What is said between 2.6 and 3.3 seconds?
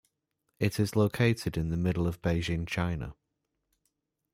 China.